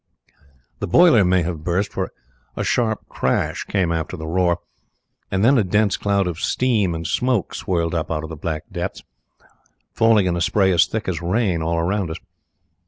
[0.79, 2.11] The boiler may have burst, for
[2.55, 4.57] a sharp crash came after the roar,
[5.29, 8.63] and then a dense cloud of steam and smoke swirled up out of the black
[8.71, 9.03] depths,
[9.93, 12.17] falling in a spray as thick as rain all round us.